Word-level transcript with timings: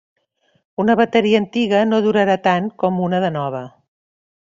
Una 0.83 0.95
bateria 1.01 1.41
antiga 1.43 1.81
no 1.89 1.99
durarà 2.05 2.37
tant 2.47 2.71
com 2.85 2.97
una 3.09 3.21
de 3.25 3.31
nova. 3.37 3.61